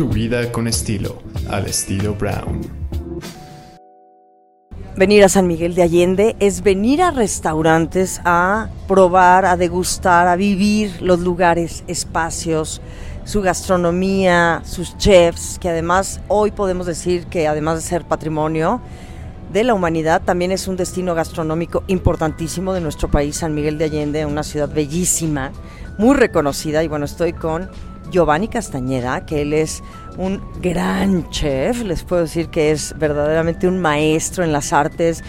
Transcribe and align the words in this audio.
Tu 0.00 0.08
vida 0.08 0.50
con 0.50 0.66
estilo, 0.66 1.18
al 1.50 1.66
estilo 1.66 2.14
Brown. 2.14 2.62
Venir 4.96 5.24
a 5.24 5.28
San 5.28 5.46
Miguel 5.46 5.74
de 5.74 5.82
Allende 5.82 6.36
es 6.40 6.62
venir 6.62 7.02
a 7.02 7.10
restaurantes 7.10 8.22
a 8.24 8.70
probar, 8.88 9.44
a 9.44 9.58
degustar, 9.58 10.26
a 10.26 10.36
vivir 10.36 11.02
los 11.02 11.20
lugares, 11.20 11.84
espacios, 11.86 12.80
su 13.24 13.42
gastronomía, 13.42 14.62
sus 14.64 14.96
chefs, 14.96 15.58
que 15.58 15.68
además 15.68 16.22
hoy 16.28 16.50
podemos 16.50 16.86
decir 16.86 17.26
que 17.26 17.46
además 17.46 17.76
de 17.76 17.82
ser 17.82 18.06
patrimonio 18.06 18.80
de 19.52 19.64
la 19.64 19.74
humanidad, 19.74 20.22
también 20.24 20.50
es 20.50 20.66
un 20.66 20.76
destino 20.76 21.14
gastronómico 21.14 21.84
importantísimo 21.88 22.72
de 22.72 22.80
nuestro 22.80 23.10
país, 23.10 23.36
San 23.36 23.54
Miguel 23.54 23.76
de 23.76 23.84
Allende, 23.84 24.24
una 24.24 24.44
ciudad 24.44 24.72
bellísima, 24.72 25.52
muy 25.98 26.16
reconocida. 26.16 26.82
Y 26.82 26.88
bueno, 26.88 27.04
estoy 27.04 27.34
con 27.34 27.68
Giovanni 28.10 28.48
Castañeda, 28.48 29.24
que 29.24 29.42
él 29.42 29.52
es 29.52 29.82
un 30.18 30.42
gran 30.60 31.28
chef, 31.30 31.82
les 31.82 32.02
puedo 32.02 32.22
decir 32.22 32.48
que 32.48 32.72
es 32.72 32.94
verdaderamente 32.98 33.68
un 33.68 33.78
maestro 33.78 34.44
en 34.44 34.52
las 34.52 34.72
artes 34.72 35.22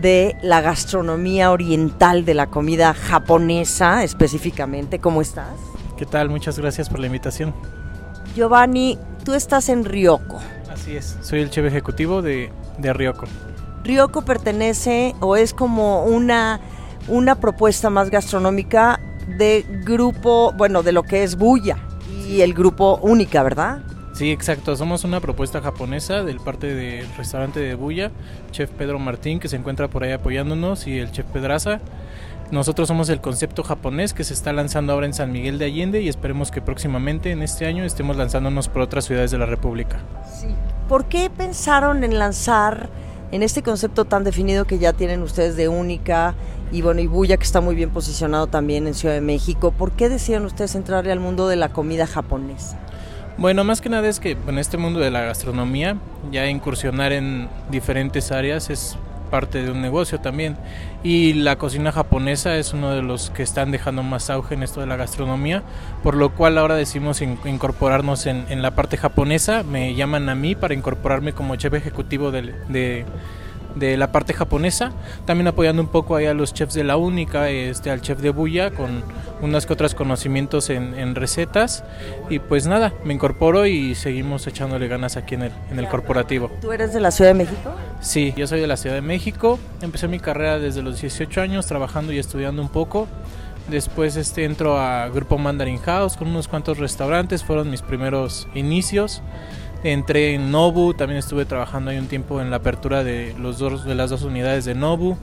de 0.00 0.36
la 0.42 0.60
gastronomía 0.60 1.50
oriental, 1.50 2.24
de 2.24 2.34
la 2.34 2.46
comida 2.46 2.94
japonesa 2.94 4.04
específicamente. 4.04 5.00
¿Cómo 5.00 5.20
estás? 5.20 5.56
¿Qué 5.96 6.06
tal? 6.06 6.30
Muchas 6.30 6.58
gracias 6.58 6.88
por 6.88 7.00
la 7.00 7.06
invitación. 7.06 7.52
Giovanni, 8.34 8.98
tú 9.24 9.34
estás 9.34 9.68
en 9.68 9.84
Ryoko. 9.84 10.38
Así 10.72 10.96
es, 10.96 11.18
soy 11.20 11.40
el 11.40 11.50
chef 11.50 11.66
ejecutivo 11.66 12.22
de, 12.22 12.52
de 12.78 12.92
Ryoko. 12.92 13.26
Ryoko 13.82 14.22
pertenece 14.22 15.14
o 15.20 15.36
es 15.36 15.52
como 15.52 16.04
una, 16.04 16.60
una 17.08 17.34
propuesta 17.40 17.90
más 17.90 18.10
gastronómica 18.10 19.00
de 19.36 19.64
grupo, 19.84 20.52
bueno, 20.56 20.82
de 20.82 20.92
lo 20.92 21.02
que 21.02 21.24
es 21.24 21.36
Buya 21.36 21.87
y 22.28 22.42
el 22.42 22.52
grupo 22.52 22.98
Única, 23.02 23.42
¿verdad? 23.42 23.78
Sí, 24.12 24.30
exacto. 24.30 24.76
Somos 24.76 25.04
una 25.04 25.20
propuesta 25.20 25.60
japonesa 25.60 26.24
del 26.24 26.40
parte 26.40 26.74
del 26.74 27.06
restaurante 27.16 27.60
de 27.60 27.74
Buya, 27.74 28.10
chef 28.50 28.70
Pedro 28.70 28.98
Martín, 28.98 29.40
que 29.40 29.48
se 29.48 29.56
encuentra 29.56 29.88
por 29.88 30.04
ahí 30.04 30.12
apoyándonos, 30.12 30.86
y 30.86 30.98
el 30.98 31.10
chef 31.10 31.26
Pedraza. 31.26 31.80
Nosotros 32.50 32.88
somos 32.88 33.08
el 33.10 33.20
concepto 33.20 33.62
japonés 33.62 34.14
que 34.14 34.24
se 34.24 34.34
está 34.34 34.52
lanzando 34.52 34.92
ahora 34.92 35.06
en 35.06 35.14
San 35.14 35.32
Miguel 35.32 35.58
de 35.58 35.66
Allende 35.66 36.00
y 36.02 36.08
esperemos 36.08 36.50
que 36.50 36.62
próximamente 36.62 37.30
en 37.30 37.42
este 37.42 37.66
año 37.66 37.84
estemos 37.84 38.16
lanzándonos 38.16 38.68
por 38.68 38.82
otras 38.82 39.04
ciudades 39.04 39.30
de 39.30 39.38
la 39.38 39.46
República. 39.46 39.98
Sí. 40.24 40.48
¿Por 40.88 41.06
qué 41.06 41.30
pensaron 41.30 42.04
en 42.04 42.18
lanzar 42.18 42.88
en 43.32 43.42
este 43.42 43.62
concepto 43.62 44.04
tan 44.04 44.24
definido 44.24 44.64
que 44.64 44.78
ya 44.78 44.92
tienen 44.92 45.22
ustedes 45.22 45.56
de 45.56 45.68
única 45.68 46.34
y 46.72 46.82
bueno, 46.82 47.00
y 47.00 47.06
Buya 47.06 47.36
que 47.36 47.44
está 47.44 47.60
muy 47.60 47.74
bien 47.74 47.90
posicionado 47.90 48.46
también 48.46 48.86
en 48.86 48.94
Ciudad 48.94 49.14
de 49.14 49.20
México, 49.20 49.70
¿por 49.70 49.92
qué 49.92 50.08
decían 50.08 50.44
ustedes 50.44 50.74
entrarle 50.74 51.12
al 51.12 51.20
mundo 51.20 51.48
de 51.48 51.56
la 51.56 51.70
comida 51.70 52.06
japonesa? 52.06 52.78
Bueno, 53.38 53.62
más 53.64 53.80
que 53.80 53.88
nada 53.88 54.08
es 54.08 54.18
que 54.18 54.36
en 54.46 54.58
este 54.58 54.78
mundo 54.78 54.98
de 54.98 55.10
la 55.10 55.22
gastronomía, 55.22 55.96
ya 56.32 56.46
incursionar 56.46 57.12
en 57.12 57.48
diferentes 57.70 58.32
áreas 58.32 58.68
es 58.68 58.96
parte 59.30 59.62
de 59.62 59.70
un 59.70 59.80
negocio 59.80 60.20
también. 60.20 60.56
Y 61.02 61.34
la 61.34 61.56
cocina 61.56 61.92
japonesa 61.92 62.56
es 62.56 62.72
uno 62.72 62.90
de 62.90 63.02
los 63.02 63.30
que 63.30 63.42
están 63.42 63.70
dejando 63.70 64.02
más 64.02 64.30
auge 64.30 64.54
en 64.54 64.62
esto 64.62 64.80
de 64.80 64.86
la 64.86 64.96
gastronomía, 64.96 65.62
por 66.02 66.16
lo 66.16 66.34
cual 66.34 66.58
ahora 66.58 66.74
decimos 66.74 67.22
incorporarnos 67.22 68.26
en, 68.26 68.62
la 68.62 68.72
parte 68.72 68.96
japonesa. 68.96 69.62
Me 69.62 69.94
llaman 69.94 70.28
a 70.28 70.34
mí 70.34 70.54
para 70.54 70.74
incorporarme 70.74 71.32
como 71.32 71.56
chef 71.56 71.74
ejecutivo 71.74 72.30
de 72.30 73.04
la 73.78 74.12
parte 74.12 74.32
japonesa, 74.32 74.92
también 75.24 75.48
apoyando 75.48 75.82
un 75.82 75.88
poco 75.88 76.16
ahí 76.16 76.26
a 76.26 76.34
los 76.34 76.54
chefs 76.54 76.74
de 76.74 76.84
la 76.84 76.96
única, 76.96 77.48
este, 77.50 77.90
al 77.90 78.00
chef 78.00 78.20
de 78.20 78.30
Buya 78.30 78.70
con 78.70 79.02
unas 79.40 79.66
que 79.66 79.72
otras 79.72 79.94
conocimientos 79.94 80.70
en, 80.70 81.14
recetas 81.14 81.84
y 82.28 82.38
pues 82.38 82.66
nada, 82.66 82.92
me 83.04 83.14
incorporo 83.14 83.66
y 83.66 83.94
seguimos 83.94 84.46
echándole 84.46 84.88
ganas 84.88 85.16
aquí 85.16 85.34
en 85.34 85.42
el, 85.42 85.52
en 85.70 85.78
el 85.78 85.88
corporativo. 85.88 86.50
¿Tú 86.60 86.72
eres 86.72 86.92
de 86.92 87.00
la 87.00 87.10
Ciudad 87.10 87.30
de 87.30 87.34
México? 87.34 87.74
Sí, 88.00 88.34
yo 88.36 88.46
soy 88.46 88.60
de 88.60 88.66
la 88.66 88.76
Ciudad 88.76 88.96
de 88.96 89.02
México, 89.02 89.58
empecé 89.80 90.06
mi 90.08 90.20
carrera 90.20 90.58
desde 90.58 90.82
los 90.82 91.00
18 91.00 91.40
años 91.40 91.66
trabajando 91.66 92.12
y 92.12 92.18
estudiando 92.18 92.62
un 92.62 92.68
poco. 92.68 93.08
Después 93.68 94.16
este, 94.16 94.44
entro 94.44 94.78
a 94.78 95.08
Grupo 95.08 95.36
Mandarin 95.36 95.78
House 95.78 96.16
con 96.16 96.28
unos 96.28 96.48
cuantos 96.48 96.78
restaurantes, 96.78 97.44
fueron 97.44 97.70
mis 97.70 97.82
primeros 97.82 98.48
inicios. 98.54 99.22
Entré 99.84 100.34
en 100.34 100.50
Nobu, 100.50 100.92
también 100.94 101.18
estuve 101.18 101.44
trabajando 101.44 101.92
ahí 101.92 101.98
un 101.98 102.08
tiempo 102.08 102.40
en 102.40 102.50
la 102.50 102.56
apertura 102.56 103.04
de, 103.04 103.34
los 103.38 103.58
dos, 103.58 103.84
de 103.84 103.94
las 103.94 104.10
dos 104.10 104.24
unidades 104.24 104.64
de 104.64 104.74
Nobu. 104.74 105.16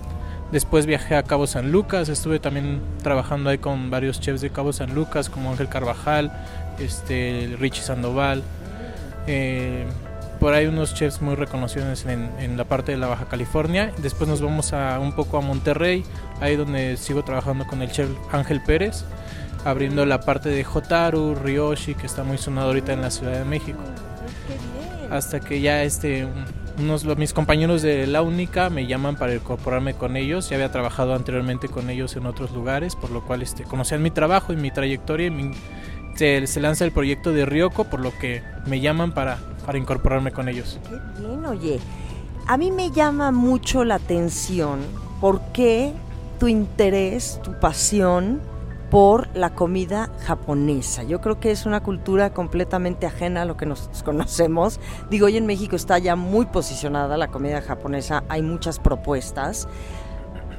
Después 0.52 0.86
viajé 0.86 1.16
a 1.16 1.24
Cabo 1.24 1.46
San 1.46 1.72
Lucas, 1.72 2.08
estuve 2.08 2.40
también 2.40 2.80
trabajando 3.04 3.50
ahí 3.50 3.58
con 3.58 3.90
varios 3.90 4.22
chefs 4.22 4.40
de 4.40 4.52
Cabo 4.52 4.72
San 4.72 4.96
Lucas, 4.96 5.30
como 5.30 5.52
Ángel 5.52 5.68
Carvajal, 5.68 6.32
este, 6.80 7.54
Richie 7.60 7.82
Sandoval. 7.82 8.44
Eh, 9.28 9.86
por 10.40 10.54
ahí 10.54 10.68
unos 10.68 10.94
chefs 10.94 11.22
muy 11.22 11.36
reconocidos 11.36 12.06
en, 12.06 12.56
la 12.56 12.64
parte 12.64 12.94
de 12.94 12.98
la 12.98 13.08
Baja 13.08 13.26
California. 13.26 13.92
Después 13.98 14.30
nos 14.30 14.42
vamos 14.42 14.72
a, 14.72 15.00
un 15.00 15.14
poco 15.14 15.38
a 15.38 15.42
Monterrey, 15.42 16.06
ahí 16.40 16.56
donde 16.56 16.96
sigo 16.96 17.24
trabajando 17.24 17.68
con 17.68 17.82
el 17.82 17.92
chef 17.92 18.08
Ángel 18.32 18.62
Pérez, 18.64 19.04
abriendo 19.66 20.06
la 20.06 20.22
parte 20.22 20.48
de 20.48 20.64
Jotaru, 20.64 21.36
Ryoshi, 21.36 21.96
que 21.96 22.06
está 22.06 22.24
muy 22.24 22.38
sonado 22.38 22.68
ahorita 22.68 22.94
en 22.94 23.02
la 23.02 23.12
Ciudad 23.12 23.34
de 23.34 23.44
México 23.44 23.82
hasta 25.12 25.40
que 25.40 25.62
ya 25.62 25.84
este 25.84 26.28
unos 26.78 27.06
mis 27.18 27.34
compañeros 27.34 27.82
de 27.82 28.06
la 28.06 28.22
única 28.22 28.70
me 28.70 28.86
llaman 28.86 29.16
para 29.16 29.34
incorporarme 29.34 29.94
con 29.94 30.18
ellos. 30.18 30.50
Ya 30.50 30.56
había 30.58 30.72
trabajado 30.72 31.14
anteriormente 31.14 31.70
con 31.70 31.90
ellos 31.90 32.16
en 32.16 32.26
otros 32.26 32.52
lugares 32.52 32.96
por 32.96 33.12
lo 33.12 33.24
cual 33.26 33.42
este 33.42 33.64
conocían 33.64 34.02
mi 34.02 34.12
trabajo 34.12 34.54
y 34.54 34.58
mi 34.58 34.72
trayectoria 34.72 35.28
y 35.28 35.52
se, 36.16 36.60
lanza 36.60 36.86
el 36.86 36.92
proyecto 36.92 37.32
de 37.32 37.46
Ryoko 37.46 37.86
por 37.86 38.00
lo 38.00 38.18
que 38.18 38.42
me 38.66 38.80
llaman 38.80 39.14
para 39.14 39.38
para 39.66 39.78
incorporarme 39.78 40.32
con 40.32 40.48
ellos. 40.48 40.80
Qué 40.90 41.22
bien 41.22 41.46
oye. 41.46 41.80
A 42.48 42.58
mí 42.58 42.72
me 42.72 42.92
llama 42.92 43.32
mucho 43.32 43.84
la 43.84 43.96
atención 43.96 44.80
por 45.20 45.42
qué 45.54 45.94
tu 46.40 46.48
interés 46.48 47.40
tu 47.44 47.60
pasión 47.60 48.42
por 48.90 49.36
la 49.36 49.56
comida 49.56 50.10
japonesa. 50.26 51.04
Yo 51.04 51.22
creo 51.22 51.40
que 51.40 51.52
es 51.52 51.66
una 51.66 51.82
cultura 51.82 52.34
completamente 52.34 53.06
ajena 53.06 53.42
a 53.44 53.46
lo 53.46 53.58
que 53.58 53.66
nos 53.66 53.90
conocemos. 54.06 54.80
Digo, 55.10 55.26
hoy 55.26 55.38
en 55.38 55.46
México 55.46 55.76
está 55.76 55.98
ya 55.98 56.16
muy 56.16 56.46
posicionada 56.46 57.18
la 57.18 57.30
comida 57.30 57.62
japonesa, 57.62 58.24
hay 58.30 58.42
muchas 58.42 58.80
propuestas. 58.80 59.68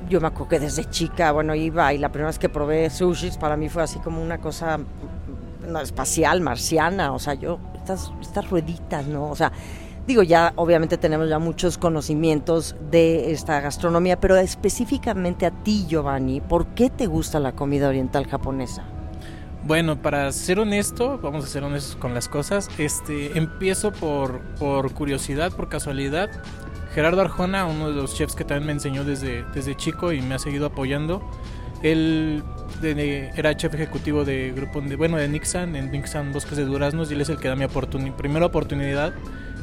Yo 0.08 0.20
me 0.20 0.28
acuerdo 0.28 0.48
que 0.48 0.60
desde 0.60 0.88
chica, 0.88 1.32
bueno, 1.32 1.54
iba 1.54 1.92
y 1.92 1.98
la 1.98 2.10
primera 2.10 2.28
vez 2.28 2.38
que 2.38 2.48
probé 2.48 2.90
sushis 2.90 3.36
para 3.36 3.56
mí 3.56 3.68
fue 3.68 3.82
así 3.82 3.98
como 3.98 4.22
una 4.22 4.38
cosa 4.38 4.78
espacial, 5.82 6.40
marciana, 6.40 7.12
o 7.12 7.18
sea, 7.18 7.34
yo, 7.34 7.58
estas, 7.74 8.12
estas 8.20 8.48
rueditas, 8.48 9.06
¿no? 9.06 9.28
O 9.28 9.34
sea, 9.34 9.50
Digo, 10.06 10.22
ya 10.22 10.52
obviamente 10.54 10.98
tenemos 10.98 11.28
ya 11.28 11.40
muchos 11.40 11.78
conocimientos 11.78 12.76
de 12.92 13.32
esta 13.32 13.60
gastronomía, 13.60 14.20
pero 14.20 14.36
específicamente 14.36 15.46
a 15.46 15.50
ti, 15.50 15.84
Giovanni, 15.88 16.40
¿por 16.40 16.68
qué 16.68 16.90
te 16.90 17.06
gusta 17.06 17.40
la 17.40 17.52
comida 17.52 17.88
oriental 17.88 18.26
japonesa? 18.26 18.84
Bueno, 19.64 20.00
para 20.00 20.30
ser 20.30 20.60
honesto, 20.60 21.18
vamos 21.20 21.44
a 21.44 21.48
ser 21.48 21.64
honestos 21.64 21.96
con 21.96 22.14
las 22.14 22.28
cosas, 22.28 22.68
este, 22.78 23.36
empiezo 23.36 23.90
por, 23.90 24.42
por 24.60 24.92
curiosidad, 24.92 25.50
por 25.50 25.68
casualidad. 25.68 26.30
Gerardo 26.94 27.22
Arjona, 27.22 27.66
uno 27.66 27.90
de 27.90 27.96
los 27.96 28.14
chefs 28.14 28.36
que 28.36 28.44
también 28.44 28.66
me 28.66 28.72
enseñó 28.72 29.02
desde, 29.02 29.42
desde 29.54 29.74
chico 29.74 30.12
y 30.12 30.22
me 30.22 30.36
ha 30.36 30.38
seguido 30.38 30.66
apoyando, 30.66 31.20
él 31.82 32.44
era 32.80 33.56
chef 33.56 33.74
ejecutivo 33.74 34.24
de 34.24 34.52
grupo 34.54 34.80
de, 34.80 34.96
bueno 34.96 35.16
de 35.16 35.28
Nixon 35.28 35.74
en 35.76 35.90
Nixon 35.90 36.32
Bosques 36.32 36.56
de 36.56 36.64
Duraznos 36.64 37.10
y 37.10 37.14
él 37.14 37.20
es 37.20 37.28
el 37.28 37.38
que 37.38 37.48
da 37.48 37.56
mi 37.56 37.66
primera 38.12 38.46
oportunidad 38.46 39.14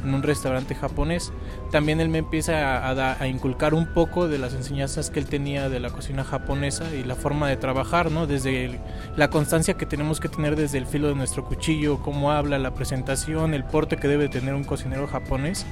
en 0.04 0.14
un 0.14 0.22
restaurante 0.22 0.74
japonés. 0.74 1.32
También 1.70 2.00
él 2.00 2.08
me 2.08 2.18
empieza 2.18 2.88
a, 2.88 3.26
inculcar 3.26 3.74
un 3.74 3.86
poco 3.86 4.28
de 4.28 4.38
las 4.38 4.54
enseñanzas 4.54 5.10
que 5.10 5.18
él 5.18 5.26
tenía 5.26 5.68
de 5.68 5.80
la 5.80 5.90
cocina 5.90 6.24
japonesa 6.24 6.94
y 6.94 7.04
la 7.04 7.14
forma 7.14 7.48
de 7.48 7.56
trabajar, 7.56 8.10
¿no? 8.10 8.26
Desde 8.26 8.78
la 9.16 9.30
constancia 9.30 9.74
que 9.74 9.86
tenemos 9.86 10.20
que 10.20 10.28
tener 10.28 10.56
desde 10.56 10.78
el 10.78 10.86
filo 10.86 11.08
de 11.08 11.14
nuestro 11.14 11.44
cuchillo, 11.44 12.00
cómo 12.00 12.30
habla, 12.30 12.58
la 12.58 12.74
presentación, 12.74 13.54
el 13.54 13.64
porte 13.64 13.96
que 13.96 14.08
debe 14.08 14.28
tener 14.28 14.54
un 14.54 14.64
cocinero 14.64 15.06
japonés. 15.06 15.66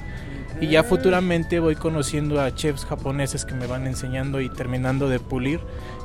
Y 0.61 0.67
ya 0.67 0.83
futuramente 0.83 1.59
voy 1.59 1.75
conociendo 1.75 2.39
a 2.39 2.53
chefs 2.53 2.85
japoneses 2.85 3.43
que 3.45 3.53
me 3.53 3.67
van 3.67 3.87
enseñando 3.87 4.39
y 4.39 4.49
terminando 4.49 5.09
de 5.09 5.19
pulir 5.19 5.59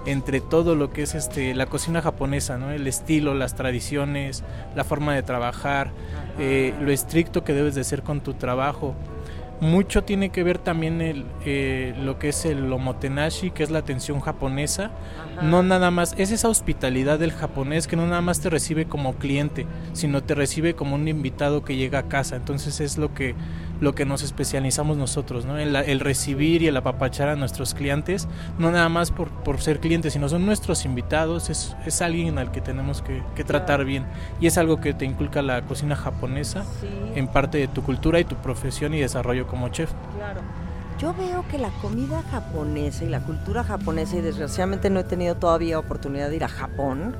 entre 0.07 0.41
todo 0.41 0.75
lo 0.75 0.91
que 0.91 1.03
es 1.03 1.15
este 1.15 1.55
la 1.55 1.67
cocina 1.67 2.03
japonesa, 2.03 2.59
¿no? 2.59 2.71
El 2.71 2.87
estilo, 2.87 3.35
las 3.35 3.55
tradiciones, 3.55 4.43
la 4.75 4.85
forma 4.85 5.15
de 5.15 5.23
trabajar, 5.23 5.93
eh, 6.39 6.75
lo 6.81 6.91
estricto 6.91 7.45
que 7.45 7.53
debes 7.53 7.75
de 7.75 7.85
ser 7.85 8.03
con 8.03 8.21
tu 8.21 8.35
trabajo. 8.35 8.95
Mucho 9.61 10.05
tiene 10.05 10.31
que 10.31 10.45
ver 10.45 10.59
también 10.59 11.01
el, 11.01 11.27
eh, 11.45 11.93
lo 12.01 12.21
que 12.21 12.29
es 12.29 12.45
el 12.45 12.73
omotenashi, 12.73 13.51
que 13.51 13.65
es 13.65 13.71
la 13.71 13.81
atención 13.81 14.21
japonesa. 14.21 14.93
No 15.43 15.65
nada 15.65 15.91
más, 15.91 16.15
es 16.17 16.31
esa 16.31 16.49
hospitalidad 16.49 17.19
del 17.19 17.33
japonés 17.33 17.89
que 17.89 17.97
no 17.97 18.07
nada 18.07 18.21
más 18.21 18.41
te 18.41 18.51
recibe 18.51 18.87
como 18.87 19.15
cliente, 19.15 19.67
sino 19.95 20.23
te 20.23 20.37
recibe 20.37 20.75
como 20.75 20.95
un 20.95 21.09
invitado 21.09 21.65
que 21.65 21.75
llega 21.75 21.99
a 21.99 22.09
casa. 22.09 22.37
Entonces 22.37 22.81
es 22.81 22.99
lo 22.99 23.15
que 23.15 23.35
lo 23.81 23.95
que 23.95 24.05
nos 24.05 24.23
especializamos 24.23 24.97
nosotros, 24.97 25.45
¿no? 25.45 25.57
El, 25.59 25.75
el 25.77 26.01
recibir 26.01 26.63
y 26.63 26.67
el 26.69 26.77
apapachar 26.77 27.29
a 27.29 27.37
nuestros 27.37 27.75
clientes, 27.75 28.29
no 28.59 28.71
nada 28.71 28.89
más 28.89 29.11
por, 29.11 29.29
por 29.29 29.61
ser 29.61 29.81
clientes, 29.81 30.13
sino 30.13 30.29
son 30.29 30.45
nuestros 30.47 30.85
invitados, 30.85 31.49
es, 31.51 31.77
es 31.87 32.03
alguien 32.03 32.39
al 32.39 32.51
que 32.51 32.61
tenemos 32.61 33.03
que, 33.03 33.23
que 33.37 33.45
tratar 33.45 33.85
bien. 33.85 34.05
Y 34.41 34.47
es 34.47 34.59
algo 34.59 34.81
que 34.81 34.95
te 34.95 35.05
inculca 35.05 35.43
la 35.43 35.63
cocina 35.63 35.95
japonesa 35.97 36.65
Sí. 36.81 36.89
en 37.15 37.29
parte 37.29 37.59
de 37.59 37.69
tu 37.69 37.83
cultura 37.83 38.21
y 38.21 38.25
tu 38.25 38.37
profesión 38.37 38.95
y 38.95 39.01
desarrollo 39.01 39.47
como 39.47 39.69
chef. 39.69 39.91
Claro. 40.17 40.41
Yo 40.99 41.15
veo 41.15 41.45
que 41.49 41.59
la 41.59 41.71
comida 41.81 42.23
japonesa 42.31 43.05
y 43.05 43.09
la 43.09 43.21
cultura 43.21 43.63
japonesa, 43.63 44.17
y 44.17 44.21
desgraciadamente 44.21 44.91
no 44.91 44.99
he 45.01 45.05
tenido 45.05 45.37
todavía 45.37 45.79
oportunidad 45.79 46.29
de 46.29 46.37
ir 46.37 46.45
a 46.45 46.49
Japón, 46.49 47.15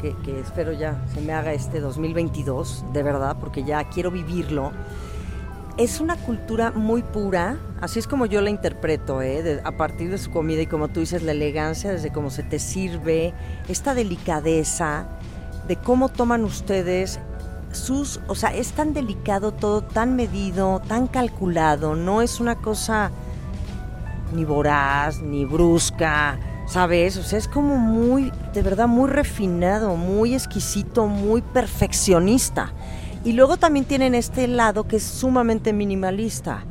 que, 0.00 0.14
que 0.24 0.38
espero 0.40 0.72
ya 0.72 1.00
se 1.14 1.22
me 1.22 1.32
haga 1.32 1.52
este 1.54 1.80
2022, 1.80 2.84
de 2.92 3.02
verdad, 3.02 3.36
porque 3.40 3.64
ya 3.64 3.84
quiero 3.84 4.10
vivirlo. 4.10 4.72
Es 5.78 6.00
una 6.00 6.16
cultura 6.16 6.70
muy 6.70 7.02
pura, 7.02 7.56
así 7.80 7.98
es 7.98 8.06
como 8.06 8.26
yo 8.26 8.42
la 8.42 8.50
interpreto, 8.50 9.22
¿eh? 9.22 9.60
a 9.64 9.72
partir 9.72 10.10
de 10.10 10.18
su 10.18 10.30
comida 10.30 10.60
y 10.60 10.66
como 10.66 10.88
tú 10.88 11.00
dices, 11.00 11.22
la 11.22 11.32
elegancia, 11.32 11.90
desde 11.90 12.12
cómo 12.12 12.28
se 12.28 12.42
te 12.42 12.58
sirve, 12.58 13.32
esta 13.68 13.94
delicadeza, 13.94 15.06
de 15.66 15.76
cómo 15.76 16.10
toman 16.10 16.44
ustedes 16.44 17.20
sus, 17.72 18.20
o 18.28 18.34
sea, 18.34 18.54
es 18.54 18.72
tan 18.72 18.92
delicado 18.92 19.52
todo, 19.52 19.80
tan 19.82 20.14
medido, 20.14 20.82
tan 20.86 21.06
calculado, 21.06 21.96
no 21.96 22.20
es 22.20 22.38
una 22.38 22.56
cosa 22.56 23.10
ni 24.34 24.44
voraz, 24.44 25.22
ni 25.22 25.46
brusca, 25.46 26.38
¿sabes? 26.66 27.16
O 27.16 27.22
sea, 27.22 27.38
es 27.38 27.48
como 27.48 27.76
muy, 27.76 28.30
de 28.52 28.62
verdad, 28.62 28.88
muy 28.88 29.08
refinado, 29.08 29.96
muy 29.96 30.34
exquisito, 30.34 31.06
muy 31.06 31.40
perfeccionista. 31.40 32.72
Y 33.24 33.32
luego 33.32 33.56
también 33.56 33.84
tienen 33.84 34.14
este 34.14 34.48
lado 34.48 34.88
que 34.88 34.96
es 34.96 35.04
sumamente 35.04 35.72
minimalista, 35.72 36.64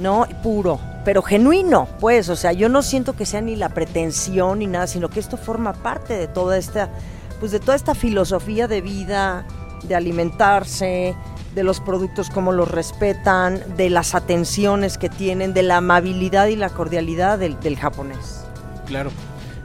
¿no? 0.00 0.26
Puro, 0.42 0.80
pero 1.04 1.22
genuino, 1.22 1.86
pues, 2.00 2.28
o 2.28 2.36
sea, 2.36 2.52
yo 2.52 2.68
no 2.68 2.82
siento 2.82 3.14
que 3.14 3.26
sea 3.26 3.40
ni 3.40 3.54
la 3.54 3.68
pretensión 3.68 4.58
ni 4.58 4.66
nada, 4.66 4.86
sino 4.86 5.08
que 5.08 5.20
esto 5.20 5.36
forma 5.36 5.72
parte 5.72 6.14
de 6.14 6.26
toda 6.26 6.56
esta, 6.56 6.90
pues 7.38 7.52
de 7.52 7.60
toda 7.60 7.76
esta 7.76 7.94
filosofía 7.94 8.66
de 8.66 8.80
vida, 8.80 9.46
de 9.84 9.94
alimentarse, 9.94 11.14
de 11.54 11.62
los 11.62 11.78
productos 11.80 12.30
como 12.30 12.50
los 12.50 12.70
respetan, 12.70 13.62
de 13.76 13.90
las 13.90 14.14
atenciones 14.14 14.98
que 14.98 15.08
tienen, 15.08 15.54
de 15.54 15.62
la 15.62 15.76
amabilidad 15.76 16.46
y 16.46 16.56
la 16.56 16.70
cordialidad 16.70 17.38
del, 17.38 17.60
del 17.60 17.76
japonés. 17.76 18.44
Claro. 18.86 19.10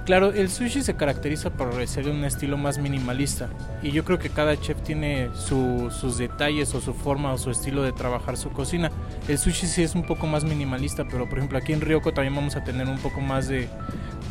Claro, 0.09 0.31
el 0.33 0.49
sushi 0.49 0.81
se 0.81 0.95
caracteriza 0.95 1.51
por 1.51 1.87
ser 1.87 2.07
un 2.09 2.23
estilo 2.25 2.57
más 2.57 2.79
minimalista 2.79 3.47
y 3.83 3.91
yo 3.91 4.03
creo 4.03 4.17
que 4.17 4.31
cada 4.31 4.59
chef 4.59 4.81
tiene 4.81 5.29
su- 5.35 5.91
sus 5.91 6.17
detalles 6.17 6.73
o 6.73 6.81
su 6.81 6.95
forma 6.95 7.31
o 7.31 7.37
su 7.37 7.51
estilo 7.51 7.83
de 7.83 7.91
trabajar 7.91 8.35
su 8.35 8.49
cocina. 8.49 8.89
El 9.27 9.37
sushi 9.37 9.67
sí 9.67 9.83
es 9.83 9.93
un 9.93 10.01
poco 10.01 10.25
más 10.25 10.43
minimalista, 10.45 11.03
pero 11.07 11.29
por 11.29 11.37
ejemplo 11.37 11.59
aquí 11.59 11.73
en 11.73 11.81
Ryoko 11.81 12.11
también 12.11 12.33
vamos 12.33 12.55
a 12.55 12.63
tener 12.63 12.87
un 12.87 12.97
poco 12.97 13.21
más 13.21 13.47
de, 13.49 13.69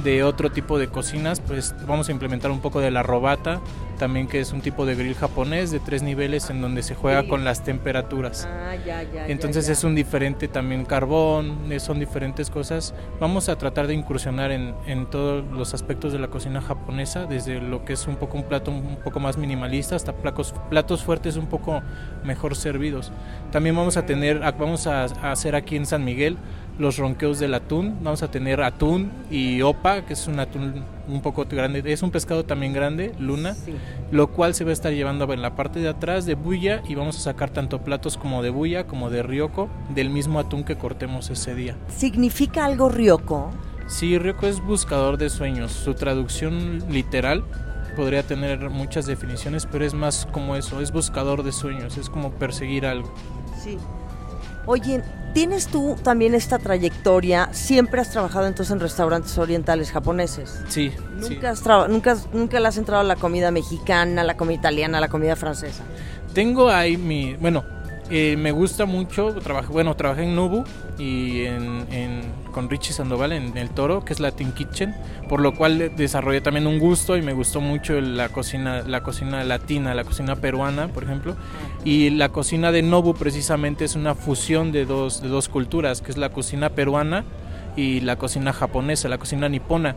de 0.05 0.23
otro 0.23 0.50
tipo 0.50 0.79
de 0.79 0.89
cocinas, 0.89 1.41
pues 1.41 1.75
vamos 1.87 2.09
a 2.09 2.12
implementar 2.12 2.50
un 2.50 2.61
poco 2.61 2.81
de 2.81 2.91
la 2.91 3.03
robata, 3.03 3.61
también 3.99 4.29
que 4.29 4.39
es 4.39 4.53
un 4.53 4.61
tipo 4.61 4.87
de 4.87 4.95
grill 4.95 5.17
japonés 5.17 5.73
de 5.73 5.81
tres 5.81 6.05
niveles 6.05 6.50
en 6.50 6.61
donde 6.61 6.85
se 6.85 6.95
juega 6.95 7.23
Sí. 7.23 7.29
con 7.29 7.45
las 7.45 7.65
temperaturas. 7.65 8.49
Ah, 8.49 8.77
ya, 8.87 9.03
ya. 9.03 9.27
Entonces 9.27 9.69
es 9.69 9.83
un 9.83 9.97
diferente 9.97 10.47
también 10.47 10.85
carbón, 10.85 11.59
son 11.81 11.99
diferentes 11.99 12.49
cosas. 12.49 12.95
Vamos 13.19 13.49
a 13.49 13.56
tratar 13.59 13.89
de 13.89 13.95
incursionar 13.95 14.53
en, 14.53 14.73
en 14.87 15.06
todos 15.06 15.45
los 15.53 15.75
aspectos 15.75 16.12
de 16.12 16.21
la 16.21 16.29
cocina 16.29 16.61
japonesa, 16.61 17.27
desde 17.27 17.61
lo 17.61 17.85
que 17.85 17.95
es 17.95 18.06
un 18.06 18.15
poco 18.17 18.37
un 18.37 18.45
plato 18.45 18.71
un 18.71 18.99
poco 19.03 19.19
más 19.19 19.37
minimalista 19.37 19.97
hasta 19.97 20.12
platos, 20.12 20.55
platos 20.71 21.03
fuertes 21.03 21.37
un 21.37 21.47
poco 21.49 21.83
mejor 22.23 22.55
servidos. 22.55 23.11
También 23.50 23.75
vamos 23.75 23.97
a 23.97 24.06
tener, 24.06 24.39
vamos 24.59 24.87
a, 24.87 25.03
a 25.06 25.33
hacer 25.33 25.56
aquí 25.56 25.75
en 25.75 25.87
San 25.87 26.05
Miguel 26.05 26.37
los 26.78 26.96
ronqueos 26.98 27.38
del 27.38 27.54
atún. 27.54 27.98
Vamos 28.02 28.22
a 28.22 28.30
tener 28.30 28.62
atún 28.62 29.10
y 29.30 29.62
opa, 29.62 30.02
que 30.02 30.12
es 30.14 30.26
un 30.28 30.38
atún 30.40 30.84
un 31.08 31.20
poco 31.22 31.44
grande. 31.50 31.82
Es 31.86 32.02
un 32.02 32.10
pescado 32.10 32.44
también 32.44 32.72
grande, 32.72 33.12
luna 33.19 33.54
Sí. 33.54 33.75
lo 34.10 34.28
cual 34.28 34.54
se 34.54 34.64
va 34.64 34.70
a 34.70 34.72
estar 34.75 34.92
llevando 34.92 35.32
en 35.32 35.42
la 35.42 35.56
parte 35.56 35.80
de 35.80 35.88
atrás 35.88 36.25
de 36.26 36.34
bulla 36.34 36.82
y 36.88 36.94
vamos 36.94 37.16
a 37.16 37.20
sacar 37.20 37.50
tanto 37.50 37.80
platos 37.82 38.16
como 38.16 38.42
de 38.42 38.50
bulla 38.50 38.86
como 38.86 39.10
de 39.10 39.22
ryoko 39.22 39.69
del 39.94 40.10
mismo 40.10 40.38
atún 40.38 40.64
que 40.64 40.76
cortemos 40.76 41.30
ese 41.30 41.54
día. 41.54 41.76
¿Significa 41.88 42.64
algo 42.64 42.88
ryoko? 42.88 43.50
Sí, 43.86 44.19
ryoko 44.19 44.46
es 44.46 44.60
buscador 44.64 45.16
de 45.19 45.30
sueños. 45.30 45.72
Su 45.72 45.94
traducción 45.94 46.84
literal 46.90 47.42
podría 47.96 48.22
tener 48.22 48.70
muchas 48.70 49.06
definiciones, 49.06 49.66
pero 49.66 49.84
es 49.84 49.94
más 49.94 50.26
como 50.30 50.54
eso, 50.56 50.80
es 50.80 50.92
buscador 50.92 51.42
de 51.42 51.50
sueños, 51.52 51.96
es 51.96 52.08
como 52.10 52.30
perseguir 52.32 52.86
algo. 52.86 53.12
Sí. 53.60 53.76
Oye, 54.66 55.02
¿tienes 55.34 55.66
tú 55.69 55.96
también 56.02 56.34
esta 56.34 56.58
trayectoria? 56.58 57.48
¿Siempre 57.52 58.00
has 58.00 58.10
trabajado 58.10 58.46
entonces 58.46 58.72
en 58.72 58.80
restaurantes 58.80 59.36
orientales 59.38 59.90
japoneses? 59.90 60.60
Sí, 60.69 60.90
sí. 61.20 61.34
¿Nunca, 61.34 61.50
has 61.50 61.62
traba- 61.62 61.88
nunca, 61.88 62.12
has- 62.12 62.28
nunca 62.32 62.60
le 62.60 62.69
has 62.69 62.76
entrado 62.78 63.00
a 63.00 63.04
la 63.04 63.16
comida 63.16 63.50
mexicana, 63.50 64.25
la 64.25 64.36
comida 64.36 64.58
italiana, 64.58 65.00
la 65.00 65.08
comida 65.08 65.36
francesa? 65.36 65.82
Tengo 66.34 66.69
ahí 66.70 66.96
mi, 66.96 67.34
bueno, 67.36 67.64
eh, 68.10 68.37
me 68.38 68.52
gusta 68.52 68.87
mucho, 68.87 69.34
trabajé, 69.34 69.69
bueno, 69.72 69.94
trabajé 69.94 70.22
en 70.22 70.34
Nubu 70.34 70.64
y 70.99 71.44
en, 71.44 72.22
con 72.52 72.70
Richie 72.70 72.93
Sandoval 72.93 73.32
en 73.32 73.56
El 73.56 73.70
Toro, 73.70 74.05
que 74.05 74.14
es 74.14 74.20
Latin 74.20 74.52
Kitchen, 74.52 74.94
por 75.28 75.40
lo 75.40 75.55
cual 75.55 75.93
desarrollé 75.96 76.40
también 76.40 76.66
un 76.66 76.78
gusto 76.78 77.16
y 77.16 77.22
me 77.22 77.34
gustó 77.34 77.60
mucho 77.60 78.00
la 78.00 78.31
cocina, 78.31 78.82
la 78.82 79.02
cocina 79.02 79.44
latina, 79.44 79.94
la 79.94 80.05
cocina 80.05 80.37
peruana, 80.37 80.88
por 80.88 81.05
ejemplo, 81.05 81.37
y 81.84 82.10
la 82.10 82.31
cocina 82.31 82.72
de 82.72 82.82
Nobu 82.82 83.14
precisamente 83.14 83.84
es 83.84 83.94
una 83.94 84.14
fusión 84.14 84.72
de 84.72 84.87
dos, 84.87 85.20
de 85.20 85.28
dos 85.28 85.49
culturas, 85.49 86.00
que 86.00 86.11
es 86.11 86.16
la 86.16 86.31
cocina 86.31 86.70
peruana 86.70 87.25
y 87.76 88.00
la 88.00 88.16
cocina 88.16 88.52
japonesa, 88.52 89.08
la 89.08 89.19
cocina 89.19 89.49
nipona. 89.49 89.96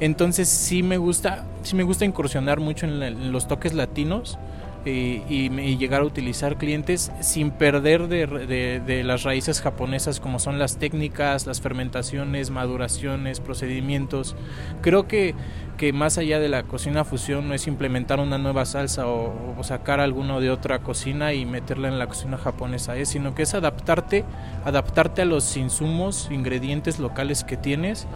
Entonces 0.00 0.48
sí 0.48 0.82
me 0.82 0.96
gusta, 0.96 1.44
sí 1.62 1.76
me 1.76 1.84
gusta 1.84 2.04
incursionar 2.04 2.58
mucho 2.58 2.86
en 2.86 3.30
los 3.30 3.46
toques 3.46 3.72
latinos 3.72 4.36
y, 4.84 5.22
y 5.28 5.76
llegar 5.76 6.02
a 6.02 6.04
utilizar 6.04 6.56
clientes 6.58 7.12
sin 7.20 7.50
perder 7.50 8.08
de, 8.08 8.26
de- 8.26 8.80
de 8.80 9.04
las 9.04 9.22
raíces 9.22 9.60
japonesas 9.60 10.20
como 10.20 10.38
son 10.38 10.58
las 10.58 10.78
técnicas, 10.78 11.46
las 11.46 11.60
fermentaciones, 11.60 12.50
maduraciones, 12.50 13.40
procedimientos. 13.40 14.34
Creo 14.80 15.06
que, 15.06 15.34
que 15.76 15.92
más 15.92 16.18
allá 16.18 16.40
de 16.40 16.48
la 16.48 16.64
cocina 16.64 17.04
fusión 17.04 17.48
no 17.48 17.54
es 17.54 17.66
implementar 17.66 18.20
una 18.20 18.38
nueva 18.38 18.64
salsa 18.64 19.06
o, 19.06 19.32
o 19.58 19.62
sacar 19.64 20.00
alguno 20.00 20.40
de 20.40 20.50
otra 20.50 20.80
cocina 20.80 21.32
y 21.32 21.46
meterla 21.46 21.88
en 21.88 21.98
la 21.98 22.06
cocina 22.06 22.36
japonesa, 22.38 22.96
¿eh? 22.96 23.06
sino 23.06 23.34
que 23.34 23.42
es 23.42 23.54
adaptarte, 23.54 24.24
adaptarte 24.64 25.22
a 25.22 25.24
los 25.24 25.56
insumos, 25.56 26.28
ingredientes 26.30 26.98
locales 26.98 27.44
que 27.44 27.56
tienes 27.56 28.06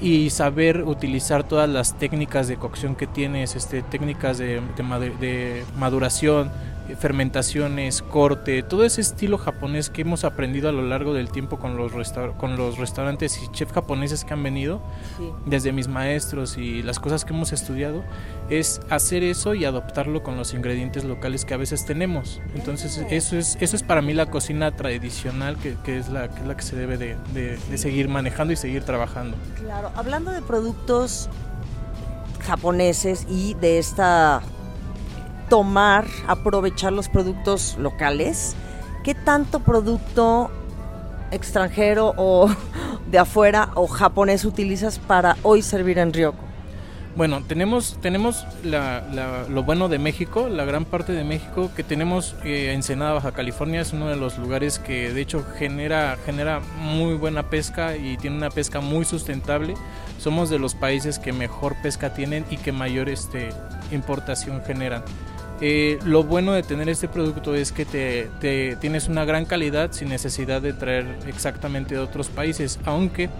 y 0.00 0.30
saber 0.30 0.82
utilizar 0.82 1.44
todas 1.44 1.68
las 1.68 1.98
técnicas 1.98 2.48
de 2.48 2.56
cocción 2.56 2.96
que 2.96 3.06
tienes, 3.06 3.56
este, 3.56 3.82
técnicas 3.82 4.38
de, 4.38 4.60
de 4.76 5.10
de 5.20 5.64
maduración, 5.76 6.50
fermentaciones, 6.98 8.02
corte, 8.02 8.62
todo 8.62 8.84
ese 8.84 9.00
estilo 9.00 9.38
japonés 9.38 9.88
que 9.90 10.02
hemos 10.02 10.24
aprendido 10.24 10.68
a 10.68 10.72
lo 10.72 10.82
largo 10.82 11.14
del 11.14 11.30
tiempo 11.30 11.58
con 11.58 11.76
los, 11.76 11.92
con 12.36 12.56
los 12.56 12.78
restaurantes 12.78 13.40
y 13.42 13.48
chefs 13.52 13.72
japoneses 13.72 14.24
que 14.24 14.34
han 14.34 14.42
venido, 14.42 14.82
Sí. 15.16 15.30
desde 15.46 15.72
mis 15.72 15.88
maestros 15.88 16.58
y 16.58 16.82
las 16.82 16.98
cosas 17.00 17.24
que 17.24 17.32
hemos 17.32 17.52
estudiado, 17.52 18.04
es 18.50 18.80
hacer 18.90 19.22
eso 19.22 19.54
y 19.54 19.64
adoptarlo 19.64 20.22
con 20.22 20.36
los 20.36 20.52
ingredientes 20.54 21.04
locales 21.04 21.44
que 21.44 21.54
a 21.54 21.56
veces 21.56 21.86
tenemos. 21.86 22.40
Entonces 22.54 22.98
eso 23.10 23.36
es, 23.36 23.56
eso 23.60 23.76
es 23.76 23.82
para 23.82 24.02
mí 24.02 24.12
la 24.12 24.26
cocina 24.26 24.70
tradicional 24.76 25.56
que, 25.56 25.76
que 25.84 25.98
es, 25.98 26.08
la, 26.10 26.28
que 26.28 26.40
es 26.40 26.46
la 26.46 26.56
que 26.56 26.62
se 26.62 26.76
debe 26.76 26.98
de, 26.98 27.16
de- 27.32 27.56
de 27.56 27.78
seguir 27.78 28.08
manejando 28.08 28.52
y 28.52 28.56
seguir 28.56 28.84
trabajando. 28.84 29.36
Claro, 29.58 29.90
hablando 29.96 30.30
de 30.32 30.42
productos 30.42 31.28
japoneses 32.46 33.26
y 33.28 33.54
de 33.54 33.78
esta 33.78 34.42
tomar, 35.58 36.04
aprovechar 36.26 36.92
los 36.92 37.08
productos 37.08 37.76
locales, 37.78 38.56
¿qué 39.04 39.14
tanto 39.14 39.60
producto 39.60 40.50
extranjero 41.30 42.12
o 42.16 42.50
de 43.12 43.18
afuera 43.20 43.68
o 43.76 43.86
japonés 43.86 44.44
utilizas 44.44 44.98
para 44.98 45.36
hoy 45.44 45.62
servir 45.62 45.98
en 46.00 46.12
Ryoko? 46.12 46.38
Bueno, 47.14 47.40
tenemos, 47.46 47.96
tenemos 48.02 48.44
la- 48.64 49.02
la- 49.12 49.44
lo 49.48 49.62
bueno 49.62 49.88
de 49.88 50.00
México, 50.00 50.48
la 50.48 50.64
gran 50.64 50.84
parte 50.84 51.12
de 51.12 51.22
México, 51.22 51.70
que 51.76 51.84
tenemos 51.84 52.34
eh, 52.42 52.72
Ensenada, 52.74 53.12
Baja 53.12 53.30
California, 53.30 53.80
es 53.82 53.92
uno 53.92 54.08
de 54.08 54.16
los 54.16 54.36
lugares 54.38 54.80
que 54.80 55.12
de 55.12 55.20
hecho 55.20 55.44
genera, 55.56 56.16
genera 56.26 56.58
muy 56.80 57.14
buena 57.14 57.44
pesca 57.48 57.96
y 57.96 58.16
tiene 58.16 58.38
una 58.38 58.50
pesca 58.50 58.80
muy 58.80 59.04
sustentable. 59.04 59.74
Somos 60.18 60.50
de 60.50 60.58
los 60.58 60.74
países 60.74 61.20
que 61.20 61.32
mejor 61.32 61.76
pesca 61.80 62.12
tienen 62.12 62.44
y 62.50 62.56
que 62.56 62.72
mayor 62.72 63.08
este, 63.08 63.50
importación 63.92 64.60
generan. 64.66 65.04
Eh, 65.60 65.98
lo 66.04 66.24
bueno 66.24 66.52
de 66.52 66.62
tener 66.62 66.88
este 66.88 67.06
producto 67.08 67.54
es 67.54 67.70
que 67.72 67.84
te, 67.84 68.28
te- 68.40 68.76
tienes 68.76 69.08
una 69.08 69.24
gran 69.24 69.44
calidad 69.44 69.92
sin 69.92 70.08
necesidad 70.08 70.60
de 70.60 70.72
traer 70.72 71.06
exactamente 71.28 71.94
de 71.94 72.00
otros 72.00 72.28
países, 72.28 72.78
aunque 72.84 73.30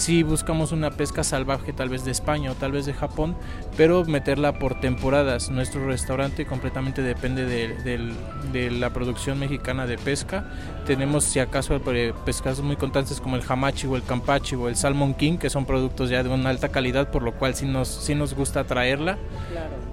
si 0.00 0.22
buscamos 0.22 0.72
una 0.72 0.90
pesca 0.90 1.22
salvaje 1.22 1.74
tal 1.74 1.90
vez 1.90 2.06
de 2.06 2.10
España 2.10 2.52
o 2.52 2.54
tal 2.54 2.72
vez 2.72 2.86
de 2.86 2.94
Japón, 2.94 3.36
pero 3.76 4.02
meterla 4.06 4.58
por 4.58 4.80
temporadas. 4.80 5.50
Nuestro 5.50 5.86
restaurante 5.86 6.46
completamente 6.46 7.02
depende 7.02 7.44
de, 7.44 8.70
la 8.70 8.90
producción 8.94 9.38
mexicana 9.38 9.86
de 9.86 9.98
pesca. 9.98 10.44
Tenemos 10.86 11.24
si 11.24 11.38
acaso 11.38 11.78
eh, 11.92 12.14
pescados 12.24 12.62
muy 12.62 12.76
constantes 12.76 13.20
como 13.20 13.36
el 13.36 13.42
hamachi 13.46 13.86
o 13.88 13.96
el 13.96 14.02
campachi 14.02 14.56
o 14.56 14.68
el 14.68 14.76
salmon 14.76 15.12
king, 15.12 15.36
que 15.36 15.50
son 15.50 15.66
productos 15.66 16.08
ya 16.08 16.22
de 16.22 16.30
una 16.30 16.48
alta 16.48 16.70
calidad, 16.70 17.10
por 17.10 17.22
lo 17.22 17.34
cual 17.34 17.54
sí 17.54 17.66
nos, 17.66 17.88
sí 17.88 18.14
nos 18.14 18.32
gusta 18.32 18.64
traerla. 18.64 19.18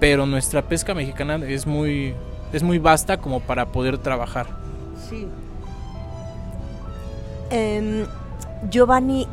Pero 0.00 0.24
nuestra 0.24 0.62
pesca 0.62 0.94
mexicana 0.94 1.36
es 1.36 1.66
muy, 1.66 2.14
es 2.54 2.62
muy 2.62 2.78
vasta 2.78 3.18
como 3.18 3.40
para 3.40 3.66
poder 3.66 3.98
trabajar. 3.98 4.46
Sí. 5.06 5.26
Em, 7.50 8.06
Giovanni, 8.70 9.26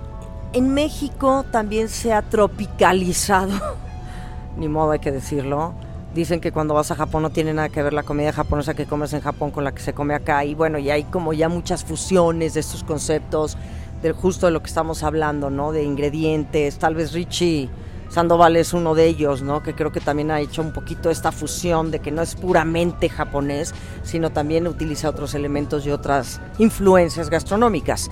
en 0.54 0.74
México 0.74 1.46
también 1.52 1.90
se 1.90 2.14
ha 2.14 2.22
tropicalizado, 2.22 3.54
ni 4.58 4.68
modo 4.68 4.92
hay 4.92 5.00
que 5.00 5.12
decirlo. 5.12 5.74
Dicen 6.14 6.40
que 6.40 6.54
cuando 6.54 6.74
vas 6.74 6.92
a 6.92 6.96
Japón 6.96 7.24
no 7.24 7.30
tiene 7.30 7.54
nada 7.54 7.68
que 7.68 7.84
ver 7.84 7.92
la 7.92 8.04
comida 8.04 8.32
japonesa 8.32 8.74
que 8.74 8.86
comes 8.86 9.12
en 9.12 9.20
Japón 9.20 9.52
con 9.52 9.66
la 9.66 9.74
que 9.74 9.82
se 9.82 9.94
come 9.94 10.14
acá. 10.14 10.46
Y 10.46 10.56
bueno, 10.56 10.78
y 10.78 10.90
hay 10.90 11.04
como 11.04 11.34
ya 11.34 11.50
muchas 11.50 11.84
fusiones 11.84 12.54
de 12.54 12.62
estos 12.62 12.86
conceptos, 12.86 13.58
del 14.02 14.14
justo 14.14 14.46
de 14.46 14.54
lo 14.54 14.62
que 14.62 14.68
estamos 14.68 15.04
hablando, 15.04 15.50
¿no? 15.50 15.74
De 15.74 15.84
ingredientes. 15.84 16.78
Tal 16.78 16.96
vez 16.96 17.12
Richie 17.12 17.70
Sandoval 18.08 18.56
es 18.56 18.74
uno 18.74 18.96
de 18.96 19.08
ellos, 19.08 19.42
¿no? 19.42 19.62
Que 19.62 19.74
creo 19.74 19.92
que 19.92 20.00
también 20.00 20.32
ha 20.32 20.40
hecho 20.40 20.62
un 20.62 20.72
poquito 20.72 21.10
esta 21.10 21.34
fusión 21.34 21.92
de 21.92 22.00
que 22.00 22.12
no 22.12 22.22
es 22.22 22.36
puramente 22.36 23.10
japonés, 23.10 23.74
sino 24.04 24.30
también 24.30 24.68
utiliza 24.68 25.10
otros 25.10 25.34
elementos 25.34 25.86
y 25.86 25.92
otras 25.92 26.40
influencias 26.60 27.30
gastronómicas. 27.30 28.10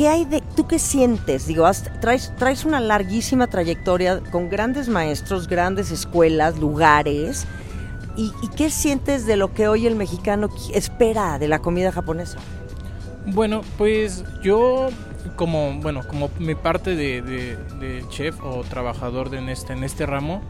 ¿Qué 0.00 0.08
hay 0.08 0.24
de, 0.24 0.40
tú 0.56 0.66
qué 0.66 0.78
sientes? 0.78 1.46
Digo, 1.46 1.70
traes, 2.00 2.32
traes 2.38 2.64
una 2.64 2.80
larguísima 2.80 3.48
trayectoria 3.48 4.22
con 4.30 4.48
grandes 4.48 4.88
maestros, 4.88 5.46
grandes 5.46 5.90
escuelas, 5.90 6.58
lugares. 6.58 7.46
¿Y, 8.16 8.32
qué 8.56 8.70
sientes 8.70 9.26
de 9.26 9.36
lo 9.36 9.52
que 9.52 9.68
hoy 9.68 9.86
el 9.86 9.96
mexicano 9.96 10.48
espera 10.72 11.38
de 11.38 11.48
la 11.48 11.58
comida 11.58 11.92
japonesa? 11.92 12.38
Bueno, 13.26 13.60
pues 13.76 14.24
yo 14.42 14.88
como 15.36 15.74
bueno 15.82 16.00
como 16.08 16.30
mi 16.38 16.54
parte 16.54 16.96
de, 16.96 18.02
chef 18.08 18.42
o 18.42 18.62
trabajador 18.62 19.28
de 19.28 19.36
en 19.36 19.50
este 19.50 19.74
en 19.74 19.84
este 19.84 20.06
ramo 20.06 20.40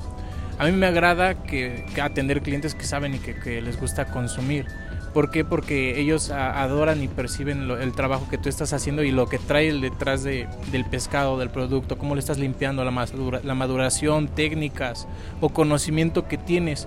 a 0.60 0.66
mí 0.66 0.70
me 0.70 0.86
agrada 0.86 1.42
que, 1.42 1.86
atender 2.00 2.42
clientes 2.42 2.76
que 2.76 2.84
saben 2.84 3.16
y 3.16 3.18
que, 3.18 3.34
que 3.34 3.60
les 3.60 3.80
gusta 3.80 4.04
consumir 4.04 4.66
¿Por 5.12 5.30
qué? 5.30 5.44
Porque 5.44 6.00
ellos 6.00 6.30
adoran 6.30 7.02
y 7.02 7.08
perciben 7.08 7.68
el 7.70 7.92
trabajo 7.92 8.28
que 8.30 8.38
tú 8.38 8.48
estás 8.48 8.72
haciendo 8.72 9.02
y 9.02 9.10
lo 9.10 9.26
que 9.26 9.38
trae 9.38 9.72
detrás 9.72 10.22
de, 10.22 10.46
del 10.70 10.84
pescado, 10.84 11.38
del 11.38 11.50
producto, 11.50 11.98
cómo 11.98 12.14
le 12.14 12.20
estás 12.20 12.38
limpiando 12.38 12.84
la, 12.84 13.40
la 13.42 13.54
maduración, 13.54 14.28
técnicas 14.28 15.08
o 15.40 15.48
conocimiento 15.48 16.28
que 16.28 16.38
tienes. 16.38 16.86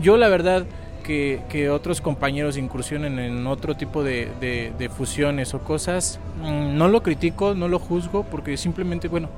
Yo 0.00 0.16
la 0.16 0.28
verdad 0.28 0.66
que, 1.04 1.42
que 1.48 1.70
otros 1.70 2.00
compañeros 2.00 2.56
incursionen 2.56 3.18
en 3.18 3.46
otro 3.46 3.76
tipo 3.76 4.04
de, 4.04 4.28
de, 4.40 4.88
fusiones 4.88 5.54
o 5.54 5.60
cosas, 5.60 6.20
mm, 6.42 6.76
no 6.76 6.88
lo 6.88 7.02
critico, 7.02 7.54
no 7.54 7.68
lo 7.68 7.78
juzgo, 7.78 8.24
porque 8.24 8.56
simplemente, 8.56 9.08
bueno, 9.08 9.28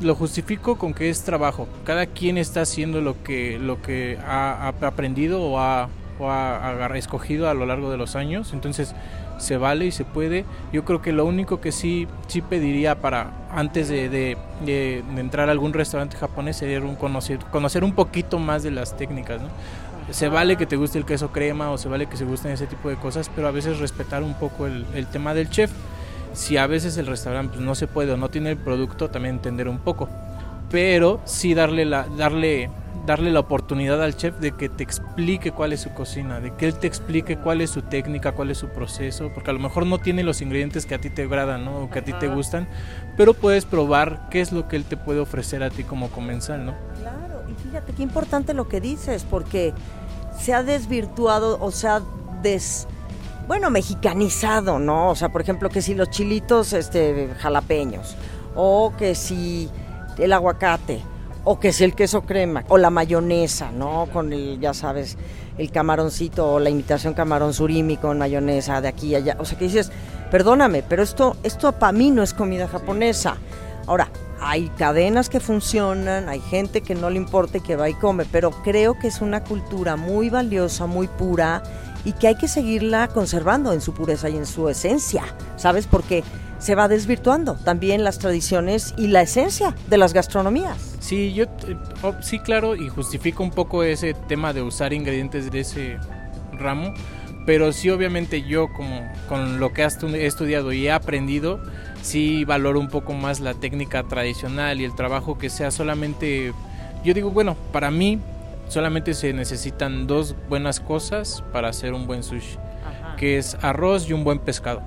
lo 0.00 0.14
justifico 0.14 0.76
con 0.76 0.94
que 0.94 1.08
es 1.08 1.22
trabajo. 1.22 1.68
Cada 1.84 2.06
quien 2.06 2.38
está 2.38 2.62
haciendo 2.62 3.00
lo 3.00 3.22
que, 3.22 3.58
lo 3.58 3.80
que 3.82 4.18
ha 4.26 4.68
aprendido 4.68 5.42
o 5.42 5.58
ha 5.58 5.88
o 6.18 6.30
ha, 6.30 6.90
escogido 6.96 7.48
a 7.48 7.54
lo 7.54 7.66
largo 7.66 7.90
de 7.90 7.96
los 7.96 8.16
años. 8.16 8.52
Entonces 8.52 8.94
se 9.38 9.56
vale 9.56 9.86
y 9.86 9.90
se 9.90 10.04
puede. 10.04 10.44
Yo 10.72 10.84
creo 10.84 11.00
que 11.00 11.12
lo 11.12 11.24
único 11.24 11.60
que 11.60 11.72
sí, 11.72 12.08
sí 12.26 12.40
pediría 12.42 13.00
para 13.00 13.30
antes 13.50 13.88
de, 13.88 14.08
de, 14.08 15.04
entrar 15.16 15.48
a 15.48 15.52
algún 15.52 15.72
restaurante 15.72 16.16
japonés 16.16 16.56
sería 16.56 16.80
un 16.80 16.96
conocer, 16.96 17.38
conocer 17.50 17.84
un 17.84 17.92
poquito 17.92 18.38
más 18.38 18.62
de 18.62 18.70
las 18.70 18.96
técnicas. 18.96 19.40
¿no? 19.40 19.48
Se 20.10 20.28
vale 20.28 20.56
que 20.56 20.66
te 20.66 20.76
guste 20.76 20.98
el 20.98 21.04
queso 21.04 21.30
crema 21.30 21.70
o 21.70 21.78
se 21.78 21.88
vale 21.88 22.06
que 22.06 22.16
se 22.16 22.24
gusten 22.24 22.52
ese 22.52 22.66
tipo 22.66 22.88
de 22.88 22.96
cosas, 22.96 23.30
pero 23.34 23.48
a 23.48 23.50
veces 23.50 23.78
respetar 23.78 24.22
un 24.22 24.34
poco 24.34 24.66
el, 24.66 24.86
el 24.94 25.06
tema 25.06 25.34
del 25.34 25.50
chef. 25.50 25.70
Si 26.32 26.56
a 26.56 26.66
veces 26.66 26.96
el 26.98 27.06
restaurante 27.06 27.54
pues, 27.54 27.64
no 27.64 27.74
se 27.74 27.86
puede 27.86 28.12
o 28.12 28.16
no 28.16 28.28
tiene 28.28 28.50
el 28.50 28.56
producto, 28.56 29.10
también 29.10 29.36
entender 29.36 29.68
un 29.68 29.78
poco. 29.78 30.08
Pero 30.70 31.20
sí 31.24 31.54
darle, 31.54 31.84
la, 31.84 32.06
darle 32.16 32.70
darle 33.08 33.32
la 33.32 33.40
oportunidad 33.40 34.02
al 34.02 34.14
chef 34.16 34.38
de 34.38 34.52
que 34.52 34.68
te 34.68 34.84
explique 34.84 35.50
cuál 35.50 35.72
es 35.72 35.80
su 35.80 35.94
cocina, 35.94 36.40
de 36.40 36.54
que 36.54 36.66
él 36.66 36.74
te 36.74 36.86
explique 36.86 37.38
cuál 37.38 37.62
es 37.62 37.70
su 37.70 37.80
técnica, 37.80 38.32
cuál 38.32 38.50
es 38.50 38.58
su 38.58 38.68
proceso, 38.68 39.30
porque 39.32 39.48
a 39.48 39.54
lo 39.54 39.60
mejor 39.60 39.86
no 39.86 39.98
tiene 39.98 40.22
los 40.22 40.42
ingredientes 40.42 40.84
que 40.84 40.94
a 40.94 41.00
ti 41.00 41.08
te 41.08 41.22
agradan, 41.22 41.64
¿no? 41.64 41.84
O 41.84 41.90
que 41.90 42.00
a 42.00 42.04
ti 42.04 42.12
te 42.12 42.28
gustan, 42.28 42.68
pero 43.16 43.32
puedes 43.32 43.64
probar 43.64 44.28
qué 44.30 44.42
es 44.42 44.52
lo 44.52 44.68
que 44.68 44.76
él 44.76 44.84
te 44.84 44.98
puede 44.98 45.20
ofrecer 45.20 45.62
a 45.62 45.70
ti 45.70 45.84
como 45.84 46.10
comensal, 46.10 46.66
¿no? 46.66 46.74
Claro, 47.00 47.44
y 47.48 47.54
fíjate 47.54 47.94
qué 47.94 48.02
importante 48.02 48.52
lo 48.52 48.68
que 48.68 48.82
dices, 48.82 49.24
porque 49.24 49.72
se 50.38 50.52
ha 50.52 50.62
desvirtuado 50.62 51.58
o 51.62 51.70
se 51.70 51.88
ha 51.88 52.02
des 52.42 52.86
bueno, 53.46 53.70
mexicanizado, 53.70 54.78
¿no? 54.78 55.08
O 55.08 55.14
sea, 55.14 55.30
por 55.30 55.40
ejemplo, 55.40 55.70
que 55.70 55.80
si 55.80 55.94
los 55.94 56.10
chilitos 56.10 56.74
este 56.74 57.30
jalapeños 57.38 58.16
o 58.54 58.92
que 58.98 59.14
si 59.14 59.70
el 60.18 60.34
aguacate 60.34 61.00
o 61.44 61.60
que 61.60 61.68
es 61.68 61.80
el 61.80 61.94
queso 61.94 62.22
crema, 62.22 62.64
o 62.68 62.78
la 62.78 62.90
mayonesa, 62.90 63.70
¿no? 63.70 64.08
Con 64.12 64.32
el, 64.32 64.60
ya 64.60 64.74
sabes, 64.74 65.16
el 65.56 65.70
camaroncito 65.70 66.52
o 66.52 66.60
la 66.60 66.70
imitación 66.70 67.14
camarón 67.14 67.52
surimi 67.52 67.96
con 67.96 68.18
mayonesa 68.18 68.80
de 68.80 68.88
aquí 68.88 69.08
y 69.08 69.14
allá. 69.14 69.36
O 69.38 69.44
sea 69.44 69.58
que 69.58 69.64
dices, 69.64 69.90
perdóname, 70.30 70.82
pero 70.82 71.02
esto, 71.02 71.36
esto 71.42 71.72
para 71.72 71.92
mí 71.92 72.10
no 72.10 72.22
es 72.22 72.34
comida 72.34 72.68
japonesa. 72.68 73.36
Ahora, 73.86 74.10
hay 74.40 74.68
cadenas 74.78 75.28
que 75.28 75.40
funcionan, 75.40 76.28
hay 76.28 76.40
gente 76.40 76.80
que 76.80 76.94
no 76.94 77.10
le 77.10 77.16
importa 77.16 77.58
y 77.58 77.60
que 77.60 77.76
va 77.76 77.88
y 77.88 77.94
come, 77.94 78.24
pero 78.30 78.50
creo 78.50 78.98
que 78.98 79.08
es 79.08 79.20
una 79.20 79.42
cultura 79.42 79.96
muy 79.96 80.30
valiosa, 80.30 80.86
muy 80.86 81.08
pura 81.08 81.62
y 82.04 82.12
que 82.12 82.28
hay 82.28 82.36
que 82.36 82.48
seguirla 82.48 83.08
conservando 83.08 83.72
en 83.72 83.80
su 83.80 83.92
pureza 83.92 84.28
y 84.28 84.36
en 84.36 84.46
su 84.46 84.68
esencia, 84.68 85.24
¿sabes? 85.56 85.86
Porque 85.86 86.22
se 86.58 86.74
va 86.74 86.88
desvirtuando 86.88 87.54
también 87.54 88.04
las 88.04 88.18
tradiciones 88.18 88.94
y 88.96 89.08
la 89.08 89.22
esencia 89.22 89.74
de 89.88 89.98
las 89.98 90.12
gastronomías. 90.12 90.96
Sí, 91.00 91.32
yo 91.32 91.46
oh, 92.02 92.14
sí, 92.20 92.38
claro, 92.40 92.74
y 92.74 92.88
justifico 92.88 93.42
un 93.42 93.50
poco 93.50 93.82
ese 93.82 94.14
tema 94.14 94.52
de 94.52 94.62
usar 94.62 94.92
ingredientes 94.92 95.50
de 95.50 95.60
ese 95.60 95.98
ramo, 96.52 96.92
pero 97.46 97.72
sí 97.72 97.90
obviamente 97.90 98.42
yo 98.42 98.72
como 98.72 99.08
con 99.28 99.60
lo 99.60 99.72
que 99.72 99.82
he 99.82 100.26
estudiado 100.26 100.72
y 100.72 100.86
he 100.86 100.92
aprendido, 100.92 101.60
sí 102.02 102.44
valoro 102.44 102.80
un 102.80 102.88
poco 102.88 103.14
más 103.14 103.40
la 103.40 103.54
técnica 103.54 104.02
tradicional 104.02 104.80
y 104.80 104.84
el 104.84 104.94
trabajo 104.94 105.38
que 105.38 105.50
sea 105.50 105.70
solamente 105.70 106.52
yo 107.04 107.14
digo, 107.14 107.30
bueno, 107.30 107.56
para 107.72 107.92
mí 107.92 108.18
solamente 108.68 109.14
se 109.14 109.32
necesitan 109.32 110.06
dos 110.06 110.34
buenas 110.48 110.80
cosas 110.80 111.44
para 111.52 111.68
hacer 111.68 111.94
un 111.94 112.06
buen 112.06 112.24
sushi, 112.24 112.58
que 113.16 113.38
es 113.38 113.56
arroz 113.62 114.10
y 114.10 114.12
un 114.12 114.24
buen 114.24 114.40
pescado 114.40 114.82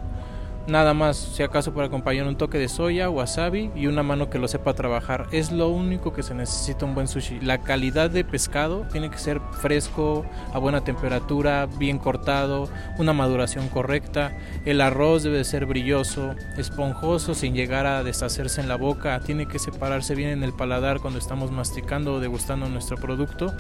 Nada 0.68 0.94
más, 0.94 1.18
si 1.18 1.42
acaso 1.42 1.74
para 1.74 1.88
acompañar 1.88 2.28
un 2.28 2.38
toque 2.38 2.60
de 2.60 2.70
soya, 2.70 3.10
wasabi 3.10 3.72
y 3.76 3.88
una 3.88 4.04
mano 4.04 4.30
que 4.30 4.38
lo 4.38 4.48
sepa 4.48 4.76
trabajar. 4.76 5.26
Es 5.32 5.52
lo 5.52 5.70
único 5.70 6.14
que 6.14 6.22
se 6.22 6.36
necesita 6.36 6.86
un 6.86 6.94
buen 6.94 7.08
sushi. 7.08 7.40
La 7.40 7.64
calidad 7.64 8.12
de 8.12 8.24
pescado 8.24 8.86
tiene 8.92 9.10
que 9.10 9.18
ser 9.18 9.42
fresco, 9.60 10.24
a 10.54 10.60
buena 10.60 10.84
temperatura, 10.84 11.68
bien 11.80 11.98
cortado, 11.98 12.70
una 13.00 13.12
maduración 13.12 13.70
correcta. 13.70 14.38
El 14.64 14.82
arroz 14.82 15.24
debe 15.24 15.44
ser 15.44 15.66
brilloso, 15.66 16.36
esponjoso 16.58 17.34
sin 17.34 17.56
llegar 17.56 17.88
a 17.88 18.04
deshacerse 18.04 18.62
en 18.62 18.68
la 18.68 18.76
boca. 18.76 19.20
Tiene 19.22 19.48
que 19.48 19.58
separarse 19.58 20.14
bien 20.14 20.30
en 20.30 20.44
el 20.44 20.54
paladar 20.54 21.00
cuando 21.00 21.18
estamos 21.18 21.52
masticando 21.52 22.14
o 22.14 22.20
degustando 22.20 22.70
nuestro 22.70 22.98
producto. 22.98 23.52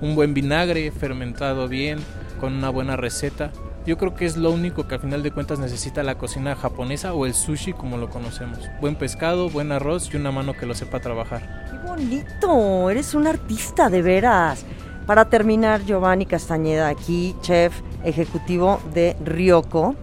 Un 0.00 0.16
buen 0.16 0.34
vinagre 0.34 0.90
fermentado 0.90 1.68
bien, 1.68 2.00
con 2.40 2.54
una 2.54 2.70
buena 2.70 2.96
receta 2.96 3.52
yo 3.90 3.98
creo 3.98 4.14
que 4.14 4.24
es 4.24 4.36
lo 4.36 4.52
único 4.52 4.86
que 4.86 4.94
al 4.94 5.00
final 5.00 5.24
de 5.24 5.32
cuentas 5.32 5.58
necesita 5.58 6.04
la 6.04 6.16
cocina 6.16 6.54
japonesa 6.54 7.12
o 7.12 7.26
el 7.26 7.34
sushi 7.34 7.72
como 7.72 7.96
lo 7.96 8.08
conocemos. 8.08 8.60
Buen 8.80 8.94
pescado, 8.94 9.50
buen 9.50 9.72
arroz 9.72 10.14
y 10.14 10.16
una 10.16 10.30
mano 10.30 10.52
que 10.52 10.64
lo 10.64 10.76
sepa 10.76 11.00
trabajar. 11.00 11.66
¡Qué 11.68 11.88
bonito! 11.88 12.88
Eres 12.88 13.14
un 13.14 13.26
artista 13.26 13.90
de 13.90 14.00
veras. 14.00 14.64
Para 15.06 15.24
terminar, 15.24 15.82
Giovanni 15.84 16.24
Castañeda 16.24 16.86
aquí, 16.86 17.34
chef 17.40 17.74
ejecutivo 18.04 18.78
de 18.94 19.16
Ryoko. 19.24 19.96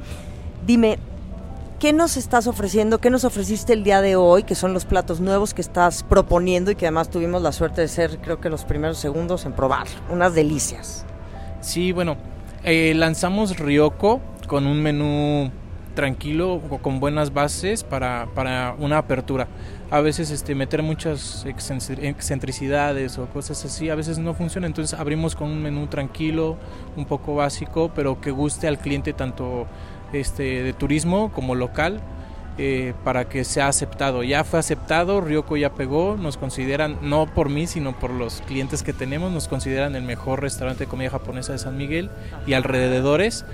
Dime, 0.65 0.99
¿qué 1.79 1.93
nos 1.93 2.17
estás 2.17 2.45
ofreciendo? 2.47 2.97
¿Qué 2.97 3.09
nos 3.09 3.23
ofreciste 3.23 3.71
el 3.71 3.85
día 3.85 4.01
de 4.01 4.17
hoy? 4.17 4.43
Que 4.43 4.55
son 4.55 4.73
los 4.73 4.83
platos 4.83 5.21
nuevos 5.21 5.53
que 5.53 5.61
estás 5.61 6.03
proponiendo 6.03 6.71
y 6.71 6.75
que 6.75 6.87
además 6.87 7.09
tuvimos 7.09 7.41
la 7.41 7.53
suerte 7.53 7.79
de 7.79 7.87
ser, 7.87 8.17
creo 8.17 8.41
que 8.41 8.49
los 8.49 8.65
primeros 8.65 8.97
segundos 8.97 9.45
en 9.45 9.53
probar. 9.53 9.87
Unas 10.09 10.35
delicias. 10.35 11.05
Sí, 11.61 11.93
bueno, 11.93 12.17
eh, 12.67 12.93
lanzamos 12.93 13.57
Ryoko 13.57 14.19
con 14.45 14.67
un 14.67 14.81
menú 14.81 15.49
tranquilo 15.95 16.61
con 16.81 16.99
buenas 16.99 17.33
bases 17.33 17.85
para, 17.85 18.27
para, 18.35 18.75
una 18.77 18.97
apertura. 18.97 19.47
A 19.89 20.01
veces 20.01 20.31
este, 20.31 20.53
meter 20.53 20.83
muchas 20.83 21.45
excentricidades 21.45 23.17
o 23.17 23.25
cosas 23.27 23.63
así 23.63 23.89
a 23.89 23.95
veces 23.95 24.19
no 24.19 24.33
funciona, 24.33 24.67
entonces 24.67 24.99
abrimos 24.99 25.33
con 25.33 25.49
un 25.49 25.63
menú 25.63 25.87
tranquilo, 25.87 26.57
un 26.97 27.05
poco 27.05 27.35
básico, 27.35 27.89
pero 27.95 28.19
que 28.19 28.31
guste 28.31 28.67
al 28.67 28.77
cliente 28.77 29.13
tanto 29.13 29.65
este, 30.11 30.61
de 30.61 30.73
turismo 30.73 31.31
como 31.31 31.55
local 31.55 32.01
eh, 32.57 32.93
para 33.03 33.29
que 33.29 33.43
sea 33.43 33.67
aceptado. 33.67 34.23
Ya 34.23 34.43
fue 34.43 34.59
aceptado, 34.59 35.21
Ryoko 35.21 35.57
ya 35.57 35.73
pegó, 35.73 36.17
nos 36.17 36.37
consideran, 36.37 36.97
no 37.01 37.27
por 37.27 37.49
mí, 37.49 37.67
sino 37.67 37.97
por 37.97 38.09
los 38.11 38.41
clientes 38.41 38.83
que 38.83 38.93
tenemos, 38.93 39.31
nos 39.31 39.47
consideran 39.47 39.95
el 39.95 40.03
mejor 40.03 40.41
restaurante 40.41 40.85
de 40.85 40.89
comida 40.89 41.09
japonesa 41.09 41.53
de 41.53 41.59
San 41.59 41.77
Miguel 41.77 42.09
y 42.45 42.53
alrededores. 42.53 43.45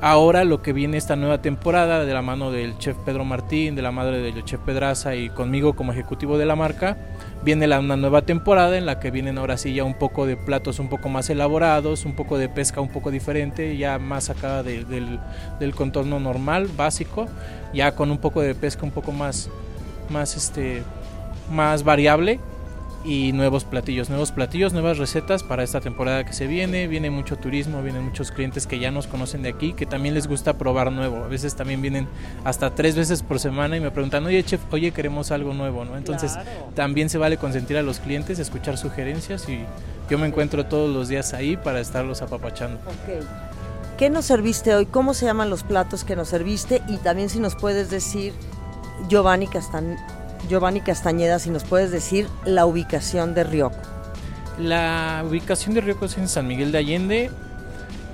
Ahora 0.00 0.44
lo 0.44 0.62
que 0.62 0.72
viene 0.72 0.98
esta 0.98 1.16
nueva 1.16 1.40
temporada 1.40 2.04
de 2.04 2.12
la 2.12 2.22
mano 2.22 2.50
del 2.50 2.76
chef 2.78 2.96
Pedro 3.04 3.24
Martín, 3.24 3.74
de 3.74 3.82
la 3.82 3.90
madre 3.90 4.18
del 4.18 4.44
chef 4.44 4.60
Pedraza 4.60 5.14
y 5.14 5.30
conmigo 5.30 5.74
como 5.74 5.92
ejecutivo 5.92 6.38
de 6.38 6.46
la 6.46 6.56
marca, 6.56 6.96
viene 7.44 7.66
la, 7.66 7.80
una 7.80 7.96
nueva 7.96 8.22
temporada 8.22 8.76
en 8.78 8.86
la 8.86 9.00
que 9.00 9.10
vienen 9.10 9.38
ahora 9.38 9.56
sí 9.56 9.74
ya 9.74 9.84
un 9.84 9.94
poco 9.94 10.26
de 10.26 10.36
platos 10.36 10.78
un 10.78 10.88
poco 10.88 11.08
más 11.08 11.28
elaborados, 11.30 12.04
un 12.04 12.14
poco 12.14 12.38
de 12.38 12.48
pesca 12.48 12.80
un 12.80 12.88
poco 12.88 13.10
diferente, 13.10 13.76
ya 13.76 13.98
más 13.98 14.30
acá 14.30 14.62
del, 14.62 14.86
del 15.58 15.74
contorno 15.74 16.20
normal, 16.20 16.68
básico 16.76 17.26
ya 17.72 17.94
con 17.94 18.10
un 18.10 18.18
poco 18.18 18.40
de 18.40 18.54
pesca 18.54 18.84
un 18.84 18.90
poco 18.90 19.12
más, 19.12 19.50
más, 20.10 20.36
este, 20.36 20.82
más 21.50 21.82
variable 21.84 22.38
y 23.04 23.32
nuevos 23.32 23.64
platillos, 23.64 24.08
nuevos 24.08 24.32
platillos, 24.32 24.72
nuevas 24.72 24.98
recetas 24.98 25.42
para 25.42 25.62
esta 25.62 25.80
temporada 25.80 26.24
que 26.24 26.32
se 26.32 26.46
viene. 26.46 26.86
Viene 26.86 27.10
mucho 27.10 27.36
turismo, 27.36 27.82
vienen 27.82 28.04
muchos 28.04 28.30
clientes 28.30 28.66
que 28.66 28.78
ya 28.78 28.90
nos 28.90 29.06
conocen 29.06 29.42
de 29.42 29.48
aquí, 29.48 29.72
que 29.72 29.86
también 29.86 30.14
les 30.14 30.26
gusta 30.26 30.58
probar 30.58 30.92
nuevo. 30.92 31.24
A 31.24 31.28
veces 31.28 31.54
también 31.54 31.82
vienen 31.82 32.08
hasta 32.44 32.74
tres 32.74 32.94
veces 32.94 33.22
por 33.22 33.40
semana 33.40 33.76
y 33.76 33.80
me 33.80 33.90
preguntan, 33.90 34.24
oye 34.26 34.42
chef, 34.44 34.60
oye 34.70 34.92
queremos 34.92 35.30
algo 35.30 35.54
nuevo, 35.54 35.84
¿no? 35.84 35.96
Entonces 35.96 36.36
también 36.74 37.08
se 37.08 37.18
vale 37.18 37.36
consentir 37.36 37.76
a 37.76 37.82
los 37.82 37.98
clientes, 37.98 38.38
escuchar 38.38 38.78
sugerencias 38.78 39.48
y 39.48 39.60
yo 40.08 40.18
me 40.18 40.26
encuentro 40.26 40.66
todos 40.66 40.94
los 40.94 41.08
días 41.08 41.32
ahí 41.34 41.56
para 41.56 41.80
estarlos 41.80 42.22
apapachando. 42.22 42.78
¿Qué 43.98 44.10
nos 44.10 44.24
serviste 44.24 44.74
hoy? 44.74 44.86
¿Cómo 44.86 45.14
se 45.14 45.26
llaman 45.26 45.50
los 45.50 45.62
platos 45.62 46.04
que 46.04 46.16
nos 46.16 46.28
serviste? 46.28 46.82
Y 46.88 46.96
también 46.96 47.28
si 47.28 47.38
nos 47.38 47.54
puedes 47.54 47.90
decir, 47.90 48.32
Giovanni, 49.08 49.46
Giovanni 50.48 50.80
Castañeda, 50.80 51.38
si 51.38 51.50
nos 51.50 51.64
puedes 51.64 51.90
decir 51.90 52.28
la 52.44 52.66
ubicación 52.66 53.34
de 53.34 53.44
Rioco. 53.44 53.76
La 54.58 55.24
ubicación 55.26 55.74
de 55.74 55.80
Rioco 55.80 56.04
es 56.04 56.18
en 56.18 56.28
San 56.28 56.46
Miguel 56.46 56.72
de 56.72 56.78
Allende, 56.78 57.30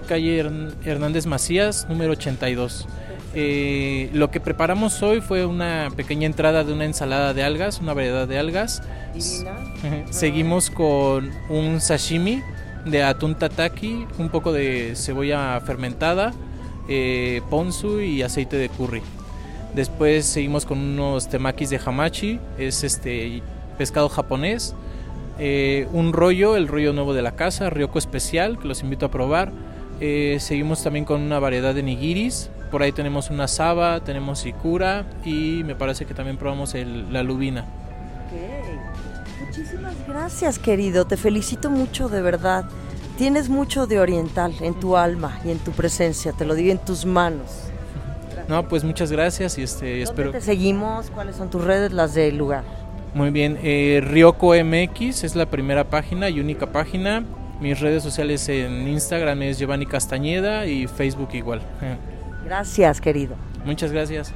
calle 0.06 0.38
Hernández 0.84 1.26
Macías, 1.26 1.86
número 1.88 2.12
82. 2.12 2.86
Eh, 3.34 4.10
lo 4.14 4.30
que 4.30 4.40
preparamos 4.40 5.02
hoy 5.02 5.20
fue 5.20 5.44
una 5.44 5.90
pequeña 5.94 6.26
entrada 6.26 6.64
de 6.64 6.72
una 6.72 6.86
ensalada 6.86 7.34
de 7.34 7.42
algas, 7.42 7.80
una 7.80 7.92
variedad 7.92 8.26
de 8.26 8.38
algas. 8.38 8.82
Seguimos 10.10 10.70
con 10.70 11.30
un 11.48 11.80
sashimi 11.80 12.42
de 12.84 13.02
atún 13.02 13.34
tataki, 13.34 14.06
un 14.18 14.30
poco 14.30 14.52
de 14.52 14.94
cebolla 14.96 15.60
fermentada, 15.60 16.32
eh, 16.88 17.42
ponzu 17.50 18.00
y 18.00 18.22
aceite 18.22 18.56
de 18.56 18.68
curry. 18.70 19.02
Después 19.74 20.24
seguimos 20.24 20.64
con 20.64 20.78
unos 20.78 21.28
temakis 21.28 21.70
de 21.70 21.80
hamachi, 21.84 22.40
es 22.58 22.84
este 22.84 23.42
pescado 23.76 24.08
japonés. 24.08 24.74
Eh, 25.38 25.86
un 25.92 26.12
rollo, 26.12 26.56
el 26.56 26.66
rollo 26.66 26.92
nuevo 26.92 27.14
de 27.14 27.22
la 27.22 27.32
casa, 27.32 27.70
ryoko 27.70 27.98
especial, 27.98 28.58
que 28.58 28.66
los 28.66 28.82
invito 28.82 29.06
a 29.06 29.10
probar. 29.10 29.52
Eh, 30.00 30.38
seguimos 30.40 30.82
también 30.82 31.04
con 31.04 31.20
una 31.20 31.38
variedad 31.38 31.74
de 31.74 31.82
nigiris. 31.82 32.50
Por 32.70 32.82
ahí 32.82 32.92
tenemos 32.92 33.30
una 33.30 33.48
saba, 33.48 34.00
tenemos 34.00 34.44
ikura 34.46 35.06
y 35.24 35.62
me 35.64 35.74
parece 35.74 36.06
que 36.06 36.14
también 36.14 36.36
probamos 36.36 36.74
la 36.74 37.22
lubina. 37.22 37.64
Muchísimas 39.46 39.94
gracias, 40.06 40.58
querido. 40.58 41.06
Te 41.06 41.16
felicito 41.16 41.70
mucho, 41.70 42.08
de 42.08 42.20
verdad. 42.20 42.64
Tienes 43.16 43.48
mucho 43.48 43.86
de 43.86 43.98
oriental 43.98 44.54
en 44.60 44.78
tu 44.78 44.96
alma 44.96 45.40
y 45.44 45.50
en 45.50 45.58
tu 45.58 45.72
presencia. 45.72 46.32
Te 46.32 46.44
lo 46.44 46.54
digo 46.54 46.70
en 46.70 46.78
tus 46.78 47.06
manos. 47.06 47.68
No, 48.48 48.66
pues 48.66 48.82
muchas 48.82 49.12
gracias 49.12 49.58
y 49.58 49.62
este 49.62 50.02
espero. 50.02 50.30
te 50.30 50.40
seguimos? 50.40 51.10
¿Cuáles 51.10 51.36
son 51.36 51.50
tus 51.50 51.62
redes, 51.62 51.92
las 51.92 52.14
del 52.14 52.38
lugar? 52.38 52.64
Muy 53.14 53.30
bien, 53.30 53.58
eh, 53.62 54.00
Ryoko 54.02 54.54
MX 54.54 55.24
es 55.24 55.36
la 55.36 55.46
primera 55.46 55.84
página 55.84 56.30
y 56.30 56.40
única 56.40 56.66
página. 56.72 57.24
Mis 57.60 57.80
redes 57.80 58.02
sociales 58.02 58.48
en 58.48 58.86
Instagram 58.88 59.42
es 59.42 59.58
Giovanni 59.58 59.86
Castañeda 59.86 60.66
y 60.66 60.86
Facebook 60.86 61.30
igual. 61.32 61.60
Gracias, 62.44 63.00
querido. 63.00 63.36
Muchas 63.64 63.92
gracias. 63.92 64.32